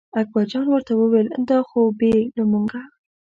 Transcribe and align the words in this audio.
اکبرجان 0.21 0.65
ورته 0.69 0.93
وویل 0.95 1.27
دا 1.49 1.59
خو 1.67 1.79
بې 1.99 2.13
له 2.37 2.43
مونږه. 2.51 2.81